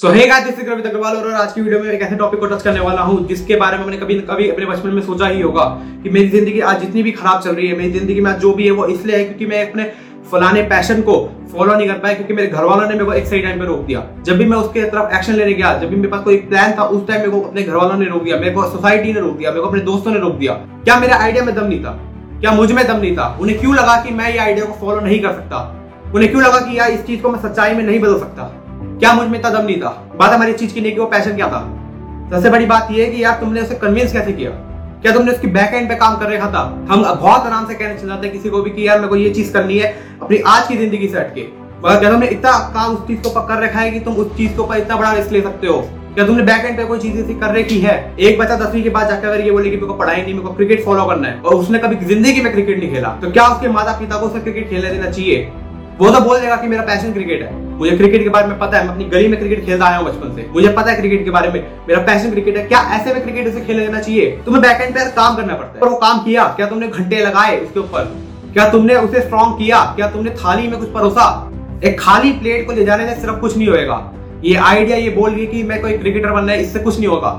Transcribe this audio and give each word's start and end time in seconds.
So 0.00 0.08
hey 0.08 0.26
guys 0.28 0.58
Ravi 0.58 0.82
Agarwal 0.82 1.16
और 1.16 1.32
आज 1.34 1.52
की 1.52 1.60
वीडियो 1.60 1.78
में 1.82 1.90
एक 1.92 2.02
ऐसे 2.02 2.16
टॉपिक 2.16 2.40
को 2.40 2.46
टच 2.46 2.62
करने 2.62 2.80
वाला 2.80 3.02
हूँ, 3.02 3.26
जिसके 3.28 3.56
बारे 3.56 3.78
में 3.78 3.84
मैंने 3.84 3.96
कभी 3.98 4.18
कभी 4.20 4.48
अपने 4.48 4.66
बचपन 4.66 4.88
में 4.88 5.00
सोचा 5.02 5.26
ही 5.26 5.40
होगा 5.40 5.64
कि 6.02 6.10
मेरी 6.10 6.28
ज़िंदगी 6.28 6.60
आज 6.62 6.80
जितनी 6.80 7.02
भी 7.02 7.12
खराब 7.12 7.40
चल 7.42 7.54
रही 7.54 7.66
है, 7.68 7.76
मेरी 7.78 7.90
ज़िंदगी 7.92 8.20
में 8.20 8.30
आज 8.30 8.38
जो 8.40 8.52
भी 8.54 8.64
है 8.64 8.70
वो 8.70 8.86
इसलिए 8.86 9.16
है 9.16 9.24
क्योंकि 9.24 9.46
मैं 9.46 9.66
अपने 9.68 9.84
फलाने 10.30 10.62
पैशन 10.68 11.00
को 11.02 11.16
फॉलो 11.52 11.74
नहीं 11.74 11.88
कर 11.88 11.98
पाया 11.98 12.14
क्योंकि 12.14 12.34
मेरे 12.34 12.48
घर 12.48 12.64
वालों 12.64 12.82
ने 12.82 12.94
मेरे 12.94 13.04
को 13.04 13.12
एक 13.12 13.26
सही 13.26 13.40
टाइम 13.40 13.58
पे 13.58 13.66
रोक 13.66 13.80
दिया। 13.80 14.04
जब 14.26 14.38
भी 14.38 14.44
मैं 14.44 14.56
उसके 14.56 14.84
तरफ़ 14.84 15.16
एक्शन 15.16 15.32
लेने 15.32 15.54
गया, 15.54 15.76
जब 15.78 15.90
भी 15.90 15.96
मेरे 15.96 16.08
पास 16.08 16.22
कोई 16.24 16.36
प्लान 16.44 16.76
था, 16.78 16.84
उस 16.84 17.06
टाइम 17.08 17.20
मेरे 17.20 17.30
को 17.30 17.40
अपने 17.40 17.62
घर 17.62 17.74
वालों 17.74 17.96
ने 17.96 18.06
रोक 18.06 18.22
दिया, 18.22 18.36
मेरे 18.36 18.54
को 18.54 18.68
सोसाइटी 18.70 19.12
ने 19.12 19.20
रोक 19.20 19.36
दिया, 19.36 19.50
मेरे 19.50 19.62
को 19.62 19.68
अपने 19.68 19.80
दोस्तों 19.80 20.12
ने 20.12 20.20
रोक 20.20 20.34
दिया। 20.34 20.52
क्या 20.84 21.00
मेरे 21.00 21.12
आइडिया 21.14 21.44
में 21.44 21.54
दम 21.54 21.66
नहीं 21.66 21.82
था? 21.84 21.98
क्या 22.40 22.52
मुझमें 22.52 22.86
दम 22.86 22.96
नहीं 22.96 23.16
था? 23.16 23.26
उन्हें 23.40 23.58
क्यों 23.60 23.74
लगा 23.74 24.00
कि 24.04 24.14
मैं 24.14 24.32
ये 24.32 24.38
आइडिया 24.38 24.64
को 24.64 24.78
फॉलो 24.80 25.00
नहीं 25.00 25.20
कर 25.20 25.32
सकता? 25.32 25.66
उन्हें 26.14 26.30
क्यों 26.30 26.42
लगा 26.42 26.60
कि 26.60 26.78
यार 26.78 26.90
इस 26.90 27.04
चीज़ 27.06 27.20
को 27.22 27.30
मैं 27.30 27.42
सच्चाई 27.42 27.74
में 27.74 27.84
नहीं 27.84 28.00
बदल 28.00 28.18
सकता? 28.18 28.50
क्या 28.98 29.12
मुझमें 29.12 29.38
इतना 29.38 29.50
दम 29.50 29.64
नहीं 29.64 29.80
था? 29.80 29.88
बात 30.16 30.32
हमारी 30.32 30.52
चीज़ 30.52 30.74
की 30.74 30.80
नहीं 30.80 30.92
कि 30.92 31.00
वो 31.00 31.06
पैशन 31.06 31.36
क्या 31.36 31.48
था? 31.48 31.60
सबसे 32.30 32.50
बड़ी 32.50 32.66
बात 32.66 32.88
यह 32.90 33.04
है 33.04 33.10
कि 33.10 33.22
यार 33.24 33.38
तुमने 33.40 33.60
उसे 33.60 33.74
कन्विंस 33.74 34.12
कैसे 34.12 34.32
किया? 34.32 34.50
क्या 35.02 35.12
तुमने 35.12 35.32
उसकी 35.32 35.46
बैक 35.48 35.74
एंड 35.74 35.88
पे 35.88 35.94
काम 35.94 36.16
कर 36.16 36.32
रखा 36.32 36.50
था? 36.52 36.62
हम 36.90 37.02
बहुत 37.04 37.46
आराम 37.46 37.66
से 37.68 37.74
कहने 37.74 37.94
चल 37.94 38.08
जाते 38.08 38.26
हैं 38.26 38.36
किसी 38.36 38.50
को 38.50 38.62
भी 38.62 38.70
कि 38.70 38.88
यार 38.88 38.98
मेरे 38.98 39.08
को 39.08 39.16
ये 39.16 39.30
चीज़ 39.30 39.52
करनी 39.52 39.78
है, 39.78 39.94
अपनी 40.22 40.38
आज 40.46 40.66
की 40.68 40.76
ज़िंदगी 40.76 41.08
से 41.08 41.18
हटके। 41.18 41.46
मगर 41.78 42.00
क्या 42.00 42.10
तुमने 42.10 42.26
इतना 42.28 42.52
काम 42.74 42.94
उस 42.94 43.06
चीज़ 43.06 43.20
को 43.22 43.30
पकड़ 43.30 43.58
रखा 43.58 43.80
है 43.80 43.90
कि 43.90 44.00
तुम 44.00 44.14
उस 44.14 44.36
चीज़ 44.36 44.52
के 44.52 44.60
ऊपर 44.62 44.76
इतना 44.76 44.96
बड़ा 44.96 45.12
रिस्क 45.12 45.32
ले 45.32 45.40
सकते 45.42 45.66
हो? 45.66 45.78
क्या 46.14 46.26
तुमने 46.26 46.42
बैक 46.42 46.64
एंड 46.64 46.76
पे 46.76 46.84
कोई 46.84 46.98
चीज़ 46.98 47.18
ऐसी 47.18 47.34
कर 47.34 47.54
रखी 47.58 47.78
है? 47.80 47.94
एक 48.20 48.38
बच्चा 48.38 48.56
दसवीं 48.56 48.82
के 48.82 48.90
बाद 48.90 49.08
जाकर 49.08 49.28
अगर 49.28 49.40
ये 49.40 49.50
बोले 49.50 49.70
कि 49.70 49.76
मेरे 49.76 49.86
को 49.86 49.94
पढ़ाई 49.94 50.22
नहीं, 50.22 50.34
मेरे 50.34 50.46
को 50.46 50.52
क्रिकेट 50.54 50.84
फॉलो 50.84 51.04
करना 51.04 51.28
है, 51.28 51.40
और 51.40 51.54
उसने 51.54 51.78
कभी 51.78 51.96
ज़िंदगी 52.06 52.40
में 52.40 52.52
क्रिकेट 52.52 52.78
नहीं 52.78 52.92
खेला 52.92 53.08
तो 53.22 53.30
क्या 53.30 53.46
उसके 53.46 53.68
माता 53.68 53.98
पिता 53.98 54.20
को 54.20 54.26
उसे 54.26 54.40
क्रिकेट 54.40 54.68
खेलने 54.70 54.90
देना 54.90 55.10
चाहिए? 55.10 55.52
वो 55.98 56.10
तो 56.10 56.20
बोल 56.20 56.40
देगा 56.40 56.56
कि 56.56 56.66
मेरा 56.66 56.82
पैशन 56.82 57.12
क्रिकेट 57.12 57.42
है। 57.42 57.52
मुझे 57.78 57.96
क्रिकेट 57.96 58.22
के 58.22 58.28
बारे 58.28 58.46
में 58.46 58.58
पता 58.58 58.78
है, 58.78 58.84
मैं 58.84 58.92
अपनी 58.92 59.04
गली 59.04 59.28
में 59.28 59.38
क्रिकेट 59.38 59.64
खेलता 59.66 59.86
आया 59.86 59.96
हूँ 59.96 60.06
बचपन 60.06 60.34
से। 60.36 60.46
मुझे 60.50 60.68
पता 60.68 60.90
है 60.90 60.96
क्रिकेट 60.96 61.24
के 61.24 61.30
बारे 61.30 61.48
में, 61.48 61.60
मेरा 61.88 62.00
पैशन 62.02 62.30
क्रिकेट 62.30 62.56
है। 62.56 62.62
क्या 62.64 62.80
ऐसे 62.92 63.14
में 63.14 63.22
क्रिकेट 63.22 63.48
उसे 63.48 63.60
खेलने 63.60 63.86
देना 63.86 64.00
चाहिए? 64.00 64.30
तुम्हें 64.44 64.62
बैक 64.62 64.80
एंड 64.80 64.94
पे 64.94 65.10
काम 65.10 65.36
करना 65.36 65.54
पड़ता 65.54 65.72
है। 65.74 65.80
और 65.80 65.88
वो 65.88 65.96
काम 65.96 66.18
किया, 66.18 66.44
क्या 66.44 66.66
तुमने 66.66 66.88
घंटे 66.88 67.24
लगाए 67.24 67.58
उसके 67.60 67.80
ऊपर? 67.80 68.14
क्या 68.52 68.68
तुमने 68.68 68.94
उसे 68.94 69.20
स्ट्रॉन्ग 69.20 69.58
किया? 69.58 69.80
क्या 69.96 70.10
तुमने 70.10 70.30
थाली 70.30 70.68
में 70.68 70.78
कुछ 70.78 70.88
परोसा? 70.88 71.26
एक 71.84 72.00
खाली 72.00 72.32
प्लेट 72.32 72.66
को 72.66 72.72
ले 72.72 72.84
जाने 72.84 73.14
से 73.14 73.20
सिर्फ़ 73.20 73.36
कुछ 73.36 73.56
नहीं 73.56 73.68
होगा 73.68 74.12
ये 74.44 74.54
आइडिया 74.54 74.96
ये 74.96 75.10
बोल 75.10 75.30
रही 75.30 75.46
कि 75.46 75.62
मैं 75.62 75.80
कोई 75.82 75.98
क्रिकेटर 75.98 76.30
बनना 76.30 76.52
है, 76.52 76.62
इससे 76.62 76.78
कुछ 76.78 76.98
नहीं 76.98 77.08
होगा। 77.08 77.30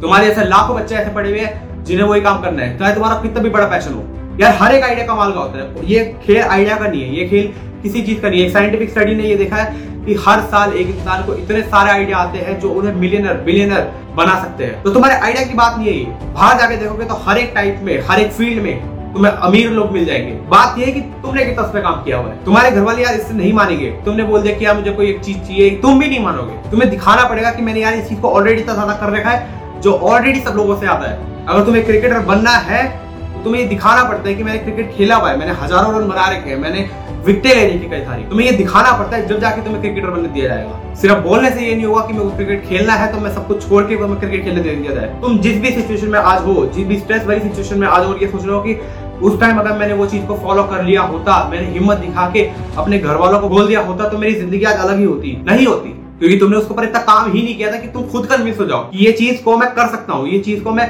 तुम्हारे 0.00 0.26
ऐसे 0.26 0.44
लाखों 0.44 0.76
बच्चे 0.76 0.94
ऐसे 0.94 1.10
पड़े 1.10 1.30
हुए 1.30 1.40
हैं, 1.40 1.84
जिन्हें 1.84 2.06
वही 2.06 2.20
काम 2.20 2.42
करना 2.42 2.62
है। 2.62 2.78
चाहे 2.78 2.94
तुम्हारा 2.94 3.22
कितना 3.22 3.42
भी 3.42 3.50
बड़ा 3.50 3.66
पैशन 3.66 3.94
हो। 3.94 4.04
यार, 4.40 4.56
हर 4.60 4.74
एक 4.74 4.82
आइडिया 4.84 5.06
कमाल 5.06 5.32
का 5.32 5.40
होता 5.40 5.58
है। 5.58 5.86
ये 5.86 6.04
खेल 6.26 6.42
आइडिया 6.42 6.76
का 6.76 6.86
नहीं 6.86 7.02
है। 7.02 7.16
ये 7.16 7.28
खेल 7.28 7.52
किसी 7.86 8.02
चीज़ 8.02 8.20
का 8.20 8.28
नहीं 8.28 8.42
है। 8.42 8.48
साइंटिफिक 8.50 8.90
स्टडी 8.90 9.14
ने 9.14 9.24
ये 9.24 9.36
देखा 9.36 9.56
है 9.56 9.84
कि 10.06 10.14
हर 10.26 10.40
साल 10.48 10.72
एक 10.74 10.88
इंसान 10.88 11.22
को 11.24 11.34
इतने 11.36 11.60
सारे 11.64 11.90
आइडिया 11.90 12.16
आते 12.18 12.38
हैं 12.40 12.58
जो 12.60 12.70
उन्हें 12.72 12.94
मिलियनर 12.96 13.40
बिलियनर 13.44 13.92
बना 14.16 14.34
सकते 14.42 14.64
हैं। 14.64 14.82
तो 14.82 14.90
तुम्हारे 14.90 15.14
आइडिया 15.16 15.46
की 15.46 15.54
बात 15.54 15.78
नहीं 15.78 15.94
है 15.94 16.34
बाहर 16.34 16.58
जाके 16.58 16.76
देखोगे 16.76 17.04
तो 17.04 17.14
हर 17.24 17.38
एक 17.38 17.52
टाइप 17.54 17.80
में, 17.82 17.98
हर 18.08 18.20
एक 18.20 18.32
फ़ील्ड 18.32 18.62
में 18.62 18.94
तुम्हें 19.14 19.32
अमीर 19.32 19.70
लोग 19.70 19.92
मिल 19.92 20.04
जाएँगे। 20.04 20.32
बात 20.48 20.78
यह 20.78 20.86
है 20.86 20.92
कि 20.92 21.00
तुमने 21.22 21.44
कितना 21.44 21.62
पे 21.68 21.80
काम 21.82 22.02
किया 22.04 22.16
हुआ 22.16 22.30
है। 22.30 22.44
तुम्हारे 22.44 22.70
घर 22.70 22.80
वाले 22.82 23.02
यार 23.02 23.14
इससे 23.14 23.34
नहीं 23.34 23.52
मानेंगे। 23.52 23.90
तुमने 24.04 24.24
बोल 24.24 24.42
दिया 24.42 24.56
कि 24.56 24.64
यार 24.66 24.76
मुझे 24.76 24.90
कोई 24.90 25.06
एक 25.06 25.20
चीज़ 25.20 25.38
चाहिए। 25.38 25.70
तुम 25.82 26.00
भी 26.00 26.08
नहीं 26.08 26.20
मानोगे। 26.24 26.70
तुम्हें 26.70 26.90
दिखाना 26.90 27.24
पड़ेगा 27.24 27.50
कि 27.50 27.62
मैंने 27.62 27.80
यार 27.80 27.94
इस 27.94 28.08
चीज़ 28.08 28.20
को 28.20 28.30
ऑलरेडी 28.30 28.60
इतना 28.62 28.74
ज़्यादा 28.74 28.94
कर 28.96 29.12
रखा 29.12 29.30
है, 29.30 29.80
जो 29.80 29.92
ऑलरेडी 29.92 30.40
सब 30.40 30.54
लोगों 30.56 30.76
से 30.76 30.86
आता 30.88 31.10
है। 31.10 31.46
अगर 31.46 31.64
तुम्हें 31.64 31.84
क्रिकेटर 31.86 32.18
बनना 32.26 32.56
है 32.68 32.84
तो 33.28 33.42
तुम्हें 33.44 33.68
दिखाना 33.68 34.02
पड़ता 34.04 34.28
है 34.28 34.34
कि 34.34 34.44
मैंने 34.44 34.58
क्रिकेट 34.58 34.94
खेला 34.94 35.16
हुआ 35.16 35.30
है, 35.30 35.38
मैंने 35.38 35.52
हज़ारों 35.54 35.94
रन 35.94 36.08
बना 36.08 36.28
रखे 36.28 36.50
हैं, 36.50 36.56
मैंने 36.58 36.88
विकटे 37.26 37.54
लेने 37.54 37.78
की 37.78 37.88
कई 37.90 38.00
सारी। 38.00 38.22
तुम्हें 38.24 38.46
ये 38.46 38.52
दिखाना 38.56 38.92
पड़ता 38.98 39.16
है 39.16 39.26
जब 39.26 39.40
जाके 39.40 39.62
तुम्हें 39.62 39.80
क्रिकेटर 39.80 40.10
बनने 40.10 40.28
दिया 40.30 40.48
जाएगा। 40.48 40.94
सिर्फ़ 40.94 41.18
बोलने 41.22 41.50
से 41.50 41.66
ये 41.66 41.74
नहीं 41.74 41.84
होगा 41.84 42.04
कि 42.06 42.12
मेरे 42.12 42.24
को 42.24 42.36
क्रिकेट 42.36 42.64
खेलना 42.68 42.94
है 42.94 43.12
तो 43.12 43.20
मैं 43.20 43.34
सब 43.34 43.46
कुछ 43.48 43.68
छोड़ 43.68 43.82
के 43.84 43.96
मैं 43.98 44.18
क्रिकेट 44.18 44.44
खेलने 44.44 44.62
दे 44.62 44.74
दिया 44.76 44.94
जाए। 44.94 45.08
तुम 45.22 45.38
जिस 45.38 45.60
भी 45.60 45.70
सिचुएशन 45.72 46.08
में 46.08 46.18
आज 46.20 46.44
हो, 46.44 46.54
जिस 46.74 46.86
भी 46.86 46.98
स्ट्रेस 46.98 47.26
वाली 47.26 47.40
सिचुएशन 47.40 47.78
में 47.78 47.86
आज 47.88 48.06
हो 48.06 48.16
ये 48.16 48.28
सोच 48.28 48.44
रहे 48.44 48.54
हो 48.54 48.60
कि 48.62 48.78
उस 49.18 49.40
टाइम 49.40 49.58
अगर 49.58 49.78
मैंने 49.78 49.94
वो 49.94 50.06
चीज़ 50.06 50.24
को 50.26 50.34
फॉलो 50.36 50.62
कर 50.64 50.82
लिया 50.84 51.02
होता, 51.02 51.48
मैंने 51.50 51.66
हिम्मत 51.68 51.98
दिखा 51.98 52.30
के 52.30 52.48
अपने 52.78 52.98
घर 52.98 53.16
वालों 53.16 53.38
को 53.40 53.48
बोल 53.48 53.66
दिया 53.66 53.80
होता 53.82 54.08
तो 54.08 54.18
मेरी 54.18 54.34
ज़िंदगी 54.34 54.64
आज 54.64 54.78
अलग 54.78 54.98
ही 54.98 55.04
होती। 55.04 55.36
नहीं 55.46 55.66
होती। 55.66 55.88
क्योंकि 56.18 56.36
तुमने 56.38 56.56
उसके 56.56 56.74
ऊपर 56.74 56.84
इतना 56.84 57.00
काम 57.02 57.32
ही 57.32 57.42
नहीं 57.42 57.54
किया 57.56 57.72
था 57.72 57.76
कि 57.76 57.88
तुम 57.88 58.02
खुद 58.08 58.26
कन्विंस 58.26 58.58
हो 58.60 58.66
जाओ 58.66 58.88
ये 58.94 59.12
चीज़ 59.14 59.42
को 59.42 59.56
मैं 59.56 59.70
कर 59.70 59.88
सकता 59.88 60.12
हूँ, 60.12 60.28
ये 60.28 60.38
चीज़ 60.40 60.62
को 60.62 60.72
मैं 60.72 60.86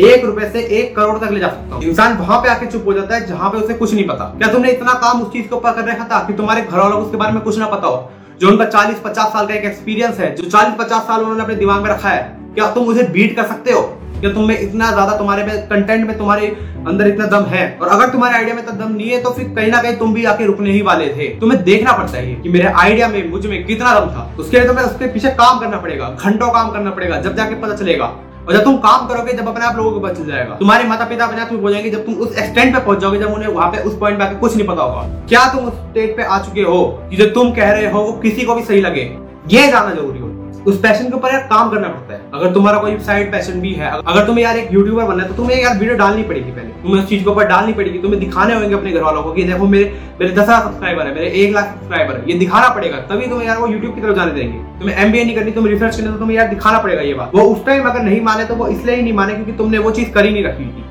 एक 0.00 0.24
रुपए 0.24 0.48
से 0.50 0.60
एक 0.76 0.94
करोड़ 0.96 1.18
तक 1.18 1.30
ले 1.32 1.40
जा 1.40 1.48
सकता 1.48 1.74
हूँ। 1.74 1.82
इंसान 1.84 2.16
वहाँ 2.16 2.38
पे 2.38 2.48
आके 2.48 2.66
चुप 2.66 2.84
हो 2.86 2.92
जाता 2.92 3.14
है 3.14 3.26
जहाँ 3.26 3.50
पे 3.50 3.58
उसे 3.58 3.74
कुछ 3.74 3.92
नहीं 3.94 4.06
पता। 4.08 4.24
क्या 4.38 4.52
तुमने 4.52 4.70
इतना 4.70 4.92
काम 4.92 5.22
उस 5.22 5.32
चीज़ 5.32 5.48
के 5.48 5.54
ऊपर 5.56 5.72
कर 5.72 5.84
रखा 5.84 6.04
था? 6.04 6.26
कि 6.26 6.32
तुम्हारे 6.32 6.62
घर 6.62 6.78
वालों 6.78 6.96
को 6.96 7.04
उसके 7.04 7.16
बारे 7.16 7.32
में 7.32 7.42
कुछ 7.42 7.58
ना 7.58 7.66
पता 7.66 7.86
हो। 7.86 8.10
जो 8.40 8.48
उनका 8.48 8.64
चालीस 8.64 9.00
पचास 9.00 9.32
साल 9.32 9.46
का 9.46 9.54
एक 9.54 9.64
एक्सपीरियंस 9.64 10.18
है, 10.18 10.34
जो 10.36 10.50
चालीस 10.50 10.74
पचास 10.78 11.02
साल 11.02 11.20
उन्होंने 11.20 11.42
अपने 11.42 11.54
दिमाग 11.54 11.82
में 11.82 11.90
रखा 11.90 12.08
है, 12.08 12.22
क्या 12.54 12.70
तुम 12.70 12.86
उसे 12.86 13.02
बीट 13.08 13.36
कर 13.36 13.46
सकते 13.46 13.72
हो? 13.72 13.82
क्या 14.20 14.32
तुम्हें 14.32 14.58
इतना 14.58 14.90
ज़्यादा 14.90 15.16
तुम्हारे 15.18 15.44
में 15.44 15.68
कंटेंट 15.68 16.06
में 16.06 16.16
तुम्हारे 16.18 16.46
अंदर 16.88 17.06
इतना 17.06 17.26
दम 17.26 17.44
है? 17.44 17.78
और 17.82 17.88
अगर 17.88 18.08
तुम्हारे 18.08 18.36
आइडिया 18.36 18.54
में 18.54 18.64
दम 18.66 18.92
नहीं 18.92 19.08
है 19.10 19.22
तो 19.22 19.30
फिर 19.30 19.52
कहीं 19.56 19.70
ना 19.70 19.82
कहीं 19.82 19.96
तुम 19.96 20.14
भी 20.14 20.24
आके 20.24 20.46
रुकने 20.46 20.72
ही 20.72 20.82
वाले 20.82 21.08
थे। 21.08 21.28
तुम्हें 21.38 21.62
देखना 21.64 21.92
पड़ता 21.92 22.18
है 22.18 22.34
कि 22.34 22.48
मेरे 22.48 22.66
आइडिया 22.66 23.08
में, 23.08 23.30
मुझमें 23.30 23.64
कितना 23.66 23.98
दम 24.00 24.10
था। 24.10 24.30
उसके 24.38 24.58
लिए 24.58 24.66
तुम्हें 24.66 24.84
उसके 24.84 25.06
पीछे 25.06 25.30
काम 25.30 25.58
करना 25.60 25.76
पड़ेगा, 25.76 26.16
घंटों 26.20 26.50
काम 26.50 26.70
करना 26.70 26.90
पड़ेगा, 26.90 27.20
जब 27.20 27.36
जाके 27.36 27.54
पता 27.54 27.76
चलेगा। 27.76 28.12
और 28.48 28.52
जब 28.52 28.64
तुम 28.64 28.76
काम 28.76 29.06
करोगे 29.08 29.32
जब 29.32 29.48
अपने 29.48 29.64
आप 29.64 29.76
लोगों 29.76 29.90
को 29.90 30.00
बच 30.00 30.20
जाएगा। 30.20 30.54
तुम्हारे 30.54 30.84
माता 30.84 31.04
पिता 31.04 31.24
अपने 31.24 31.40
आप 31.40 31.52
हो 31.62 31.70
जाएँगे 31.70 31.90
जब 31.90 32.04
तुम 32.06 32.14
उस 32.14 32.36
एक्सटेंट 32.38 32.74
पे 32.74 32.80
पहुँच 32.80 32.98
जाओगे 32.98 33.18
जब 33.18 33.32
उन्हें 33.32 33.48
वहाँ 33.48 33.70
पे 33.70 33.82
उस 33.82 33.98
पॉइंट 33.98 34.18
पे 34.18 34.24
आके 34.24 34.34
कुछ 34.34 34.56
नहीं 34.56 34.66
पता 34.66 34.82
होगा। 34.82 35.02
क्या 35.28 35.44
तुम 35.52 35.64
उस 35.64 35.74
स्टेट 35.74 36.16
पे 36.16 36.22
आ 36.22 36.38
चुके 36.38 36.62
हो 36.62 36.84
कि 37.10 37.16
जो 37.16 37.26
तुम 37.26 37.52
कह 37.52 37.72
रहे 37.72 37.90
हो 37.90 38.00
वो 38.00 38.12
किसी 38.12 38.42
को 38.42 38.54
भी 38.54 38.62
सही 38.62 38.80
लगे? 38.80 39.18
ये 39.48 39.68
जाना 39.68 39.94
ज़रूरी 39.94 40.18
हो। 40.18 40.28
उस 40.62 40.80
पैशन 40.80 41.04
के 41.04 41.14
ऊपर 41.14 41.32
यार 41.32 41.40
काम 41.50 41.70
करना 41.70 41.88
पड़ता 41.88 42.14
है। 42.14 42.20
अगर 42.34 42.52
तुम्हारा 42.54 42.78
कोई 42.78 42.98
साइड 43.00 43.30
पैशन 43.32 43.60
भी 43.60 43.72
है, 43.74 43.90
अगर 43.90 44.26
तुम्हें 44.26 44.44
यार 44.44 44.56
एक 44.58 44.72
यूट्यूबर 44.72 45.04
बनना 45.04 45.22
है 45.22 45.28
तो 45.28 45.34
तुम्हें 45.34 45.56
यार 45.56 45.78
वीडियो 45.78 45.96
डालनी 45.96 46.22
पड़ेगी 46.22 46.50
पहले। 46.50 46.82
तुम्हें 46.82 47.02
उस 47.02 47.08
चीज़ 47.08 47.24
के 47.24 47.30
ऊपर 47.30 47.46
डालनी 47.48 47.72
पड़ेगी। 47.72 47.98
तुम्हें 47.98 48.20
दिखाने 48.20 48.54
होंगे 48.54 48.74
अपने 48.74 48.92
घर 48.92 49.02
वालों 49.02 49.22
को 49.22 49.32
कि 49.32 49.44
देखो 49.44 49.66
मेरे 49.66 49.84
मेरे 50.20 50.32
दस 50.32 50.40
हज़ार 50.40 50.62
सब्सक्राइबर 50.62 51.06
है, 51.06 51.14
मेरे 51.14 51.30
एक 51.36 51.54
लाख 51.54 51.64
सब्सक्राइबर 51.66 52.16
है। 52.16 52.28
ये 52.28 52.38
दिखाना 52.38 52.68
पड़ेगा, 52.70 52.98
तभी 53.08 53.26
तुम्हें 53.26 53.46
यार 53.48 53.58
वो 53.58 53.66
यूट्यूब 53.68 53.94
की 53.94 54.00
तरफ़ 54.00 54.16
जाने 54.16 54.32
देंगे। 54.32 54.58
तुम्हें 54.80 54.96
एमबीए 54.96 55.24
नहीं 55.24 55.36
करनी, 55.36 55.50
तुम्हें 55.52 55.72
रिसर्च 55.72 55.96
करनी 55.96 56.08
तो 56.08 56.18
तुम्हें 56.18 56.36
यार 56.36 56.48
दिखाना 56.48 56.78
पड़ेगा 56.78 57.02
ये 57.02 57.14
बात। 57.14 57.34
वो 57.34 57.44
उस 57.44 57.64
टाइम 57.66 57.88
अगर 57.90 58.02
नहीं 58.02 58.20
माने 58.22 58.44
तो 58.44 58.54
वो 58.54 58.68
इसलिए 58.68 58.96
ही 58.96 59.02
नहीं 59.02 59.12
माने 59.14 59.34
क्योंकि 59.34 59.52
तुमने 59.54 59.78
वो 59.78 59.90
चीज़ 59.92 60.10
करी 60.10 60.30
नहीं 60.30 60.44
रखी 60.44 60.64
थी। 60.64 60.84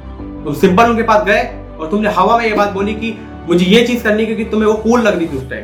तुम 0.44 0.54
सिंपल 0.56 0.90
उनके 0.90 1.04
पास 1.04 1.26
गए 1.26 1.44
और 1.80 1.90
तुमने 1.92 2.10
हवा 2.12 2.38
में 2.38 2.46
ये 2.46 2.54
बात 2.56 2.74
बोली 2.74 2.94
कि 2.96 3.18
मुझे 3.48 3.66
ये 3.66 3.86
चीज़ 3.88 4.04
करनी 4.04 4.26
क्योंकि 4.26 4.44
तुम्हें 4.46 4.68
वो 4.68 4.74
कूल 4.80 5.02
लग 5.02 5.18
रही 5.18 5.28
थी 5.28 5.38
उस 5.38 5.50
टाइम 5.50 5.64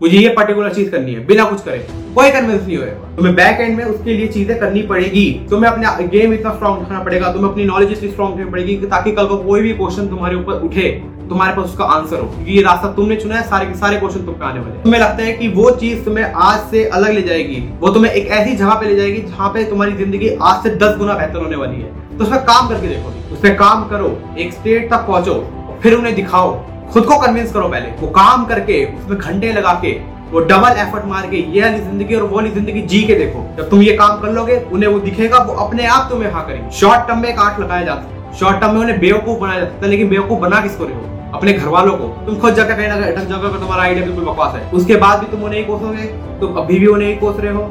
मुझे 0.00 0.18
ये 0.18 0.28
पर्टिकुलर 0.28 0.74
चीज़ 0.74 0.90
करनी 0.90 1.12
है, 1.12 1.24
बिना 1.26 1.44
कुछ 1.44 1.62
करे। 1.62 1.78
कोई 2.14 2.30
कन्विंस 2.30 2.60
नहीं 2.62 2.76
होगा 2.76 2.90
तुम्हें 3.16 3.34
बैक 3.36 3.60
एंड 3.60 3.76
में 3.76 3.84
उसके 3.84 4.14
लिए 4.14 4.26
चीज़ें 4.28 4.58
करनी 4.58 4.82
पड़ेगी। 4.82 5.30
तुम्हें 5.50 5.70
अपने 5.70 6.06
गेम 6.08 6.32
इतना 6.34 6.52
स्ट्रॉन्ग 6.54 6.82
रखना 6.82 7.02
पड़ेगा 7.04 7.32
तुम्हें 7.32 7.50
अपनी 7.50 7.64
नॉलेज 7.64 7.92
इतनी 7.92 8.10
स्ट्रॉन्ग 8.10 8.34
रखनी 8.34 8.50
पड़ेगी 8.52 8.76
ताकि 8.86 9.12
कल 9.12 9.26
को 9.26 9.36
कोई 9.38 9.62
भी 9.62 9.72
क्वेश्चन 9.72 10.08
तुम्हारे 10.08 10.36
ऊपर 10.36 10.60
उठे, 10.64 10.88
तुम्हारे 11.28 11.56
पास 11.56 11.64
उसका 11.64 11.84
आंसर 11.86 12.20
हो। 12.20 12.26
क्योंकि 12.26 12.52
ये 12.52 12.62
रास्ता 12.62 12.92
तुमने 12.92 13.16
चुना 13.16 13.36
है, 13.36 13.42
सारे 13.42 13.66
के 13.66 13.74
सारे 13.74 13.96
क्वेश्चन 13.96 14.24
तुम 14.26 14.42
आने 14.42 14.60
वाले 14.60 14.82
तुम्हें 14.82 15.00
लगता 15.00 15.22
है 15.22 15.32
कि 15.32 15.48
वो 15.50 15.70
चीज़ 15.72 16.04
तुम्हें 16.04 16.24
आज 16.24 16.70
से 16.70 16.84
अलग 16.86 17.12
ले 17.12 17.22
जाएगी। 17.22 17.60
वो 17.80 17.90
तुम्हें 17.90 18.12
एक 18.12 18.28
ऐसी 18.30 18.54
जगह 18.54 18.74
पे 18.74 18.86
ले 18.86 18.96
जाएगी 18.96 19.20
जहाँ 19.24 19.48
पे 19.50 19.64
तुम्हारी 19.70 19.96
ज़िंदगी 19.96 20.30
आज 20.42 20.62
से 20.62 20.74
दस 20.76 20.96
गुना 20.98 21.14
बेहतर 21.14 21.38
होने 21.38 21.56
वाली 21.56 21.80
है। 21.80 22.16
तो 22.16 22.24
उसमें 22.24 22.40
काम 22.44 22.68
करके 22.68 22.88
देखो। 22.88 23.34
उसमें 23.34 23.54
काम 23.56 23.88
करो, 23.88 24.16
एक 24.38 24.52
स्टेट 24.52 24.90
तक 24.90 25.06
पहुंचो, 25.06 25.34
फिर 25.82 25.94
उन्हें 25.94 26.14
दिखाओ। 26.14 26.56
खुद 26.92 27.04
को 27.04 27.18
कन्विंस 27.18 27.52
करो 27.52 27.68
पहले। 27.68 27.90
वो 28.00 28.08
काम 28.10 28.44
करके, 28.44 28.84
उसमें 28.96 29.18
घंटे 29.18 29.52
लगा 29.52 29.72
के, 29.82 29.92
वो 30.30 30.40
डबल 30.40 30.78
एफर्ट 30.78 31.04
मार 31.04 31.26
के, 31.26 31.36
ये 31.36 31.62
वाली 31.62 31.78
ज़िंदगी 31.78 32.14
और 32.14 32.22
वो 32.22 32.36
वाली 32.36 32.50
ज़िंदगी 32.50 32.82
जी 32.82 33.02
के 33.02 33.14
देखो। 33.14 33.44
जब 33.56 33.68
तुम 33.70 33.82
ये 33.82 33.92
काम 33.92 34.20
कर 34.20 34.32
लोगे, 34.32 34.56
उन्हें 34.72 34.90
वो 34.90 34.98
दिखेगा, 34.98 35.38
वो 35.38 35.54
अपने 35.64 35.86
आप 35.86 36.08
तुम्हें 36.10 36.30
हाँ 36.32 36.46
करेंगे। 36.46 36.70
शॉर्ट 36.70 37.06
टर्म 37.08 37.18
में 37.18 37.32
काट 37.34 37.60
लगाया 37.60 37.84
जाता 37.84 38.08
है। 38.08 38.32
शॉर्ट 38.34 38.60
टर्म 38.60 38.74
में 38.74 38.80
उन्हें 38.80 38.98
बेवकूफ़ 39.00 39.38
बनाया 39.38 39.60
जाता 39.60 39.84
है। 39.84 39.90
लेकिन 39.90 40.08
बेवकूफ़ 40.08 40.40
बना 40.40 40.60
किसको 40.60 40.84
रहे 40.84 40.94
हो? 40.94 41.02
अपने 41.34 41.52
घर 41.52 41.68
वालों 41.68 41.96
को। 41.96 42.06
तुम 42.26 42.36
खुद 42.36 42.54
जगह 42.54 42.76
कहीं 42.76 42.88
ना 42.88 42.96
कहीं 42.96 43.26
जगह 43.26 43.48
पर 43.48 43.58
तुम्हारा 43.58 43.82
आइडिया 43.82 44.04
बिल्कुल 44.06 44.24
बकवास 44.24 44.54
है। 44.54 44.70
उसके 44.70 44.96
बाद 44.96 45.20
भी 45.20 45.26
तुम 45.26 45.42
उन्हें 45.44 45.58
ही 45.60 45.64
कोसोगे। 45.64 46.04
तुम 46.40 46.54
अभी 46.54 46.78
भी 46.78 46.86
उन्हें 46.86 47.08
ही 47.08 47.14
कोस 47.16 47.40
रहे 47.40 47.52
हो। 47.52 47.62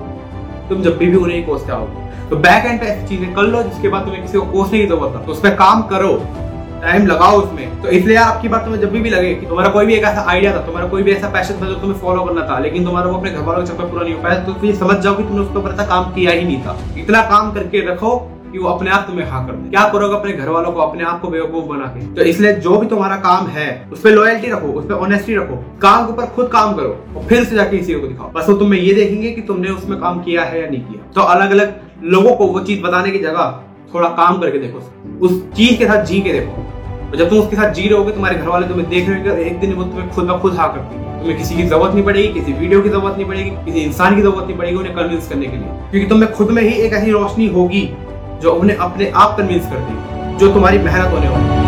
तुम 0.69 0.81
जब 0.81 0.97
भी 0.97 1.13
उन्हें 1.15 1.37
ही 1.37 1.43
कोसते 1.43 1.71
आओ 1.71 1.87
तो 2.29 2.35
बैक 2.37 2.65
एंड 2.65 2.79
पे 2.79 2.85
ऐसी 2.85 3.07
चीज़ें 3.07 3.33
कर 3.33 3.41
लो, 3.41 3.61
जिसके 3.63 3.89
बाद 3.89 4.01
तुम्हें 4.01 4.21
किसी 4.21 4.37
को 4.37 4.45
कोसने 4.45 4.79
की 4.79 4.87
ज़रूरत 4.87 5.15
है। 5.15 5.25
तो 5.25 5.31
उस 5.31 5.39
पर 5.39 5.55
काम 5.55 5.81
करो। 5.83 6.11
टाइम 6.81 7.07
लगाओ 7.07 7.37
उसमें। 7.37 7.81
तो 7.81 7.89
इसलिए 7.89 8.17
आपकी 8.17 8.47
बात 8.47 8.63
तुम्हें 8.65 8.81
जब 8.81 8.91
भी 8.93 9.09
लगे 9.09 9.33
कि 9.35 9.45
तुम्हारा 9.45 9.69
कोई 9.69 9.85
भी 9.85 9.93
एक 9.93 10.03
ऐसा 10.03 10.25
आइडिया 10.29 10.55
था, 10.55 10.65
तुम्हारा 10.65 10.87
कोई 10.87 11.03
भी 11.03 11.11
ऐसा 11.11 11.29
पैशन 11.29 11.61
था 11.61 11.67
जो 11.67 11.75
तुम्हें 11.75 11.99
फॉलो 11.99 12.23
करना 12.23 12.47
था, 12.47 12.59
लेकिन 12.59 12.85
तुम्हारा 12.85 13.09
वो 13.09 13.17
अपने 13.17 13.31
घर 13.31 13.41
वालों 13.41 13.61
के 13.61 13.67
चक्कर 13.67 13.85
पूरा 13.85 14.03
नहीं 14.03 14.13
हो 14.13 14.21
पाया 14.23 14.43
तो 14.43 14.53
फिर 14.53 14.75
समझ 14.75 14.97
जाओ 14.97 15.15
कि 15.15 15.23
तुमने 15.23 15.41
उसके 15.41 15.59
ऊपर 15.59 15.73
ऐसा 15.73 15.85
काम 15.85 16.11
किया 16.13 16.31
ही 16.31 16.43
नहीं 16.43 16.61
था। 16.61 16.77
इतना 16.97 17.21
काम 17.29 17.51
करके 17.51 17.85
रखो 17.87 18.17
कि 18.51 18.59
वो 18.59 18.69
अपने 18.69 18.89
आप 18.89 19.03
तुम्हें 19.07 19.25
हाँ 19.27 19.45
कर 19.47 19.53
दे। 19.53 19.69
क्या 19.69 19.83
करोगे 19.89 20.15
अपने 20.15 20.33
घर 20.33 20.49
वालों 20.49 20.71
को, 20.71 20.81
अपने 20.81 21.03
आप 21.03 21.19
को 21.21 21.27
बेवकूफ़ 21.27 21.65
बना 21.65 21.85
के? 21.85 22.05
तो 22.15 22.21
इसलिए 22.21 22.53
जो 22.57 22.77
भी 22.77 22.87
तुम्हारा 22.87 23.15
काम 23.15 23.47
है, 23.47 23.67
उस 23.91 24.01
पर 24.01 24.11
लॉयल्टी 24.11 24.51
रखो, 24.51 24.67
उस 24.67 24.85
पर 24.85 24.93
ऑनेस्टी 24.95 25.35
रखो, 25.35 25.55
काम 25.81 26.05
के 26.05 26.11
ऊपर 26.13 26.25
खुद 26.25 26.47
काम 26.47 26.73
करो 26.73 26.95
और 27.17 27.23
फिर 27.23 27.43
से 27.43 27.55
जाके 27.55 27.77
किसी 27.77 27.93
को 27.93 28.07
दिखाओ। 28.07 28.31
बस 28.31 28.49
वो 28.49 28.55
तुम्हें 28.55 28.81
ये 28.81 28.93
देखेंगे 28.93 29.31
कि 29.31 29.41
तुमने 29.41 29.69
उसमें 29.69 29.99
काम 29.99 30.21
किया 30.21 30.43
है 30.43 30.61
या 30.61 30.69
नहीं 30.69 30.81
किया। 30.81 31.11
तो 31.15 31.21
अलग 31.27 31.51
अलग 31.51 31.79
लोगों 32.03 32.35
को 32.35 32.47
वो 32.47 32.59
चीज़ 32.59 32.81
बताने 32.81 33.11
की 33.11 33.19
जगह 33.19 33.59
थोड़ा 33.93 34.07
काम 34.11 34.39
करके 34.39 34.59
देखो, 34.59 34.79
उस 35.21 35.41
चीज़ 35.51 35.77
के 35.79 35.85
साथ 35.87 36.03
जी 36.05 36.19
के 36.21 36.33
देखो। 36.33 37.17
जब 37.17 37.29
तुम 37.29 37.39
उसके 37.39 37.55
साथ 37.55 37.73
जी 37.73 37.87
रहे 37.87 37.97
होगे 37.97 38.11
तुम्हारे 38.11 38.37
घर 38.37 38.47
वाले 38.47 38.67
तुम्हें 38.67 38.89
देख 38.89 39.09
रहे 39.09 39.43
एक 39.43 39.59
दिन 39.59 39.73
वो 39.73 39.83
तुम्हें 39.83 40.09
खुद 40.09 40.25
ब 40.25 40.39
खुद 40.41 40.53
हाँ 40.55 40.71
करती 40.73 41.05
तुम्हें 41.19 41.37
किसी 41.37 41.55
की 41.55 41.63
ज़रूरत 41.63 41.93
नहीं 41.93 42.03
पड़ेगी, 42.05 42.27
किसी 42.33 42.53
वीडियो 42.53 42.81
की 42.81 42.89
ज़रूरत 42.89 43.15
नहीं 43.15 43.27
पड़ेगी, 43.27 43.49
किसी 43.65 43.79
इंसान 43.79 44.15
की 44.15 44.21
ज़रूरत 44.21 44.47
नहीं 44.47 44.57
पड़ेगी 44.57 44.77
उन्हें 44.77 44.95
कन्विंस 44.95 45.29
करने 45.29 45.45
के 45.45 45.57
लिए। 45.57 45.67
क्योंकि 45.91 46.07
तुम्हें 46.09 46.31
खुद 46.33 46.51
में 46.51 46.61
ही 46.63 46.73
एक 46.81 46.93
ऐसी 46.93 47.11
रोशनी 47.11 47.47
होगी 47.49 47.89
जो 48.41 48.53
उन्हें 48.53 48.77
अपने 48.77 49.09
आप 49.15 49.37
कन्विंस 49.37 49.65
कर 49.65 49.79
देगी, 49.79 50.37
जो 50.37 50.53
तुम्हारी 50.53 50.77
मेहनत 50.79 51.13
होने 51.13 51.29
वाली 51.29 51.45
है। 51.45 51.66